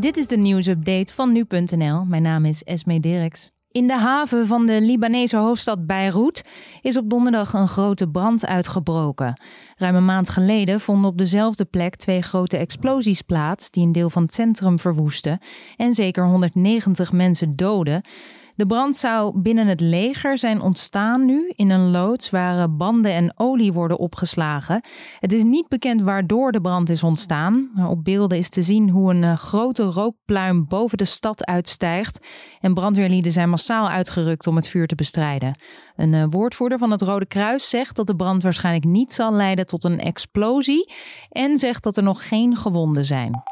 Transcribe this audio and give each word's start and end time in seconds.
Dit 0.00 0.16
is 0.16 0.28
de 0.28 0.36
nieuwsupdate 0.36 1.14
van 1.14 1.32
nu.nl. 1.32 2.04
Mijn 2.04 2.22
naam 2.22 2.44
is 2.44 2.62
Esme 2.62 3.00
Dirks. 3.00 3.50
In 3.70 3.86
de 3.86 3.98
haven 3.98 4.46
van 4.46 4.66
de 4.66 4.80
Libanese 4.80 5.36
hoofdstad 5.36 5.86
Beirut 5.86 6.44
is 6.80 6.96
op 6.96 7.10
donderdag 7.10 7.52
een 7.52 7.68
grote 7.68 8.08
brand 8.08 8.46
uitgebroken. 8.46 9.40
Ruim 9.76 9.94
een 9.94 10.04
maand 10.04 10.28
geleden 10.28 10.80
vonden 10.80 11.10
op 11.10 11.18
dezelfde 11.18 11.64
plek 11.64 11.96
twee 11.96 12.22
grote 12.22 12.56
explosies 12.56 13.22
plaats 13.22 13.70
die 13.70 13.84
een 13.84 13.92
deel 13.92 14.10
van 14.10 14.22
het 14.22 14.34
centrum 14.34 14.78
verwoesten 14.78 15.38
en 15.76 15.92
zeker 15.92 16.24
190 16.24 17.12
mensen 17.12 17.52
doden. 17.52 18.02
De 18.56 18.66
brand 18.66 18.96
zou 18.96 19.40
binnen 19.40 19.66
het 19.66 19.80
leger 19.80 20.38
zijn 20.38 20.60
ontstaan 20.60 21.24
nu 21.24 21.52
in 21.56 21.70
een 21.70 21.90
loods 21.90 22.30
waar 22.30 22.76
banden 22.76 23.12
en 23.12 23.32
olie 23.38 23.72
worden 23.72 23.98
opgeslagen. 23.98 24.80
Het 25.20 25.32
is 25.32 25.42
niet 25.42 25.68
bekend 25.68 26.00
waardoor 26.00 26.52
de 26.52 26.60
brand 26.60 26.88
is 26.88 27.02
ontstaan. 27.02 27.70
Op 27.88 28.04
beelden 28.04 28.38
is 28.38 28.48
te 28.48 28.62
zien 28.62 28.90
hoe 28.90 29.14
een 29.14 29.24
eh, 29.24 29.36
grote 29.36 29.82
rookpluim 29.82 30.66
boven 30.68 30.98
de 30.98 31.04
stad 31.04 31.46
uitstijgt. 31.46 32.26
En 32.60 32.74
brandweerlieden 32.74 33.32
zijn 33.32 33.50
massaal 33.50 33.88
uitgerukt 33.88 34.46
om 34.46 34.56
het 34.56 34.68
vuur 34.68 34.86
te 34.86 34.94
bestrijden. 34.94 35.58
Een 35.96 36.14
eh, 36.14 36.24
woordvoerder 36.30 36.78
van 36.78 36.90
het 36.90 37.02
Rode 37.02 37.26
Kruis 37.26 37.68
zegt 37.68 37.96
dat 37.96 38.06
de 38.06 38.16
brand 38.16 38.42
waarschijnlijk 38.42 38.84
niet 38.84 39.12
zal 39.12 39.32
leiden 39.32 39.66
tot 39.66 39.84
een 39.84 40.00
explosie 40.00 40.92
en 41.30 41.56
zegt 41.56 41.82
dat 41.82 41.96
er 41.96 42.02
nog 42.02 42.28
geen 42.28 42.56
gewonden 42.56 43.04
zijn. 43.04 43.42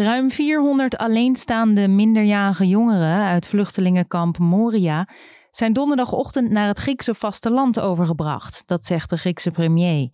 Ruim 0.00 0.30
400 0.30 0.96
alleenstaande 0.98 1.88
minderjarige 1.88 2.68
jongeren 2.68 3.24
uit 3.24 3.48
vluchtelingenkamp 3.48 4.38
Moria 4.38 5.08
zijn 5.50 5.72
donderdagochtend 5.72 6.50
naar 6.50 6.66
het 6.66 6.78
Griekse 6.78 7.14
vasteland 7.14 7.80
overgebracht, 7.80 8.62
dat 8.66 8.84
zegt 8.84 9.10
de 9.10 9.16
Griekse 9.16 9.50
premier. 9.50 10.08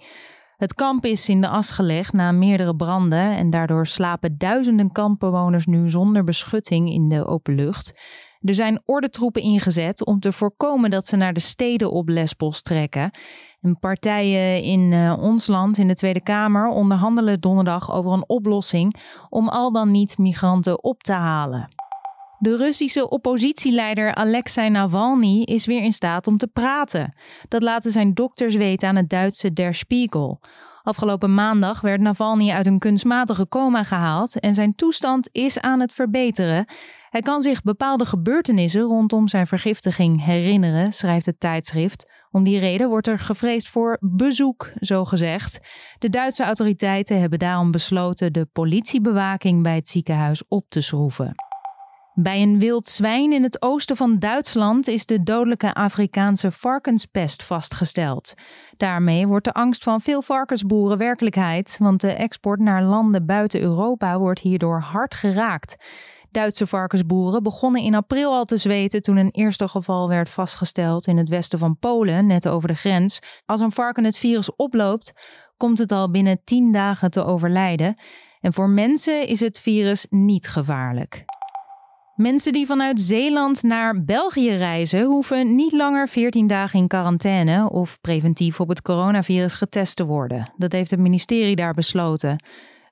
Het 0.56 0.74
kamp 0.74 1.04
is 1.04 1.28
in 1.28 1.40
de 1.40 1.48
as 1.48 1.70
gelegd 1.70 2.12
na 2.12 2.32
meerdere 2.32 2.76
branden 2.76 3.36
en 3.36 3.50
daardoor 3.50 3.86
slapen 3.86 4.38
duizenden 4.38 4.92
kampbewoners 4.92 5.66
nu 5.66 5.90
zonder 5.90 6.24
beschutting 6.24 6.90
in 6.90 7.08
de 7.08 7.26
open 7.26 7.54
lucht. 7.54 8.00
Er 8.40 8.54
zijn 8.54 8.82
ordentroepen 8.84 9.42
ingezet 9.42 10.06
om 10.06 10.20
te 10.20 10.32
voorkomen 10.32 10.90
dat 10.90 11.06
ze 11.06 11.16
naar 11.16 11.32
de 11.32 11.40
steden 11.40 11.90
op 11.92 12.08
Lesbos 12.08 12.62
trekken. 12.62 13.10
En 13.60 13.78
partijen 13.78 14.62
in 14.62 14.92
uh, 14.92 15.16
ons 15.20 15.46
land, 15.46 15.78
in 15.78 15.88
de 15.88 15.94
Tweede 15.94 16.22
Kamer, 16.22 16.68
onderhandelen 16.68 17.40
donderdag 17.40 17.92
over 17.92 18.12
een 18.12 18.28
oplossing 18.28 18.96
om 19.28 19.48
al 19.48 19.72
dan 19.72 19.90
niet 19.90 20.18
migranten 20.18 20.84
op 20.84 21.02
te 21.02 21.12
halen. 21.12 21.68
De 22.38 22.56
Russische 22.56 23.08
oppositieleider 23.08 24.14
Alexei 24.14 24.70
Navalny 24.70 25.42
is 25.42 25.66
weer 25.66 25.82
in 25.82 25.92
staat 25.92 26.26
om 26.26 26.36
te 26.36 26.46
praten. 26.46 27.14
Dat 27.48 27.62
laten 27.62 27.90
zijn 27.90 28.14
dokters 28.14 28.54
weten 28.54 28.88
aan 28.88 28.96
het 28.96 29.08
Duitse 29.08 29.52
Der 29.52 29.74
Spiegel. 29.74 30.40
Afgelopen 30.82 31.34
maandag 31.34 31.80
werd 31.80 32.00
Navalny 32.00 32.50
uit 32.50 32.66
een 32.66 32.78
kunstmatige 32.78 33.48
coma 33.48 33.82
gehaald 33.82 34.40
en 34.40 34.54
zijn 34.54 34.74
toestand 34.74 35.28
is 35.32 35.60
aan 35.60 35.80
het 35.80 35.92
verbeteren. 35.92 36.64
Hij 37.10 37.20
kan 37.20 37.42
zich 37.42 37.62
bepaalde 37.62 38.04
gebeurtenissen 38.04 38.82
rondom 38.82 39.28
zijn 39.28 39.46
vergiftiging 39.46 40.24
herinneren, 40.24 40.92
schrijft 40.92 41.26
het 41.26 41.40
tijdschrift. 41.40 42.12
Om 42.30 42.44
die 42.44 42.58
reden 42.58 42.88
wordt 42.88 43.06
er 43.06 43.18
gevreesd 43.18 43.68
voor 43.68 43.96
bezoek, 44.00 44.72
zo 44.80 45.04
gezegd. 45.04 45.58
De 45.98 46.08
Duitse 46.08 46.44
autoriteiten 46.44 47.20
hebben 47.20 47.38
daarom 47.38 47.70
besloten 47.70 48.32
de 48.32 48.46
politiebewaking 48.52 49.62
bij 49.62 49.74
het 49.74 49.88
ziekenhuis 49.88 50.42
op 50.48 50.64
te 50.68 50.80
schroeven. 50.80 51.34
Bij 52.18 52.42
een 52.42 52.58
wild 52.58 52.86
zwijn 52.86 53.32
in 53.32 53.42
het 53.42 53.62
oosten 53.62 53.96
van 53.96 54.18
Duitsland 54.18 54.86
is 54.86 55.06
de 55.06 55.22
dodelijke 55.22 55.74
Afrikaanse 55.74 56.50
varkenspest 56.50 57.42
vastgesteld. 57.42 58.34
Daarmee 58.76 59.26
wordt 59.26 59.44
de 59.44 59.52
angst 59.52 59.82
van 59.82 60.00
veel 60.00 60.22
varkensboeren 60.22 60.98
werkelijkheid, 60.98 61.76
want 61.78 62.00
de 62.00 62.12
export 62.12 62.60
naar 62.60 62.82
landen 62.82 63.26
buiten 63.26 63.60
Europa 63.60 64.18
wordt 64.18 64.40
hierdoor 64.40 64.80
hard 64.80 65.14
geraakt. 65.14 65.76
Duitse 66.30 66.66
varkensboeren 66.66 67.42
begonnen 67.42 67.82
in 67.82 67.94
april 67.94 68.32
al 68.32 68.44
te 68.44 68.56
zweten 68.56 69.02
toen 69.02 69.16
een 69.16 69.30
eerste 69.30 69.68
geval 69.68 70.08
werd 70.08 70.28
vastgesteld 70.28 71.06
in 71.06 71.16
het 71.16 71.28
westen 71.28 71.58
van 71.58 71.78
Polen, 71.78 72.26
net 72.26 72.48
over 72.48 72.68
de 72.68 72.74
grens. 72.74 73.18
Als 73.46 73.60
een 73.60 73.72
varken 73.72 74.04
het 74.04 74.16
virus 74.16 74.56
oploopt, 74.56 75.12
komt 75.56 75.78
het 75.78 75.92
al 75.92 76.10
binnen 76.10 76.40
10 76.44 76.72
dagen 76.72 77.10
te 77.10 77.24
overlijden. 77.24 77.96
En 78.40 78.52
voor 78.52 78.68
mensen 78.68 79.26
is 79.26 79.40
het 79.40 79.58
virus 79.58 80.06
niet 80.10 80.48
gevaarlijk. 80.48 81.24
Mensen 82.16 82.52
die 82.52 82.66
vanuit 82.66 83.00
Zeeland 83.00 83.62
naar 83.62 84.04
België 84.04 84.50
reizen, 84.50 85.04
hoeven 85.04 85.54
niet 85.54 85.72
langer 85.72 86.08
14 86.08 86.46
dagen 86.46 86.78
in 86.78 86.86
quarantaine 86.86 87.70
of 87.70 88.00
preventief 88.00 88.60
op 88.60 88.68
het 88.68 88.82
coronavirus 88.82 89.54
getest 89.54 89.96
te 89.96 90.04
worden. 90.04 90.52
Dat 90.56 90.72
heeft 90.72 90.90
het 90.90 91.00
ministerie 91.00 91.56
daar 91.56 91.74
besloten. 91.74 92.38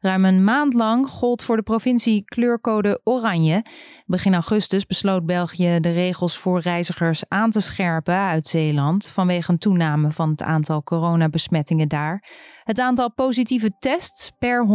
Ruim 0.04 0.24
een 0.24 0.44
maand 0.44 0.74
lang 0.74 1.08
gold 1.08 1.42
voor 1.42 1.56
de 1.56 1.62
provincie 1.62 2.24
kleurcode 2.24 3.00
oranje. 3.04 3.64
Begin 4.06 4.32
augustus 4.32 4.86
besloot 4.86 5.26
België 5.26 5.78
de 5.80 5.90
regels 5.90 6.38
voor 6.38 6.60
reizigers 6.60 7.24
aan 7.28 7.50
te 7.50 7.60
scherpen 7.60 8.14
uit 8.14 8.46
Zeeland 8.46 9.06
vanwege 9.06 9.52
een 9.52 9.58
toename 9.58 10.10
van 10.10 10.30
het 10.30 10.42
aantal 10.42 10.82
coronabesmettingen 10.82 11.88
daar. 11.88 12.24
Het 12.64 12.80
aantal 12.80 13.12
positieve 13.12 13.70
tests 13.78 14.30
per 14.38 14.66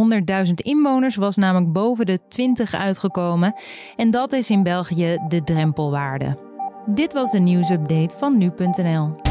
100.000 0.46 0.52
inwoners 0.54 1.16
was 1.16 1.36
namelijk 1.36 1.72
boven 1.72 2.06
de 2.06 2.26
20 2.28 2.74
uitgekomen 2.74 3.54
en 3.96 4.10
dat 4.10 4.32
is 4.32 4.50
in 4.50 4.62
België 4.62 5.18
de 5.28 5.42
drempelwaarde. 5.42 6.38
Dit 6.86 7.12
was 7.12 7.30
de 7.30 7.38
nieuwsupdate 7.38 8.16
van 8.16 8.38
nu.nl. 8.38 9.29